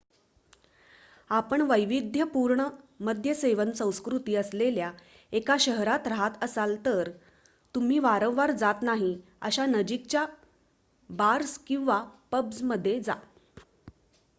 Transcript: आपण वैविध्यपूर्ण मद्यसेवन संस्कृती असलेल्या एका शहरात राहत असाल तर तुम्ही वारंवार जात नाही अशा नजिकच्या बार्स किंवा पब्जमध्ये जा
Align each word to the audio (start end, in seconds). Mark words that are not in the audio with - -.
आपण 1.29 1.61
वैविध्यपूर्ण 1.63 2.63
मद्यसेवन 2.99 3.71
संस्कृती 3.71 4.35
असलेल्या 4.35 4.91
एका 5.33 5.55
शहरात 5.59 6.07
राहत 6.07 6.43
असाल 6.43 6.75
तर 6.85 7.11
तुम्ही 7.75 7.99
वारंवार 7.99 8.51
जात 8.57 8.81
नाही 8.83 9.15
अशा 9.43 9.65
नजिकच्या 9.67 10.25
बार्स 11.09 11.57
किंवा 11.67 12.03
पब्जमध्ये 12.31 12.99
जा 13.01 13.15